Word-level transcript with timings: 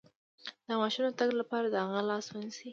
د 0.67 0.69
ماشوم 0.81 1.03
د 1.07 1.11
تګ 1.19 1.29
لپاره 1.41 1.65
د 1.69 1.75
هغه 1.85 2.01
لاس 2.09 2.25
ونیسئ 2.29 2.69